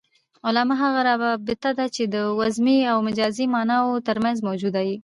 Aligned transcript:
علاقه 0.47 0.75
هغه 0.81 1.01
رابطه 1.07 1.69
ده، 1.77 1.85
چي 1.95 2.03
د 2.13 2.15
وضمي 2.39 2.77
او 2.91 2.97
مجازي 3.07 3.45
ماناوو 3.55 4.03
ترمنځ 4.07 4.37
موجوده 4.47 4.81
يي. 4.89 4.95